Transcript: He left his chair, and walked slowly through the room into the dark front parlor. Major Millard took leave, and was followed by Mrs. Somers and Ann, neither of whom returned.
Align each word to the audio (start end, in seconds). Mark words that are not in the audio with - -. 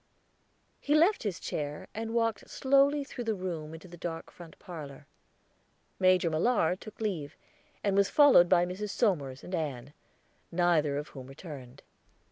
He 0.79 0.95
left 0.95 1.21
his 1.21 1.39
chair, 1.39 1.87
and 1.93 2.15
walked 2.15 2.49
slowly 2.49 3.03
through 3.03 3.25
the 3.25 3.35
room 3.35 3.75
into 3.75 3.87
the 3.87 3.97
dark 3.97 4.31
front 4.31 4.57
parlor. 4.57 5.05
Major 5.99 6.31
Millard 6.31 6.81
took 6.81 6.99
leave, 6.99 7.37
and 7.83 7.95
was 7.95 8.09
followed 8.09 8.49
by 8.49 8.65
Mrs. 8.65 8.89
Somers 8.89 9.43
and 9.43 9.53
Ann, 9.53 9.93
neither 10.51 10.97
of 10.97 11.09
whom 11.09 11.27
returned. 11.27 11.83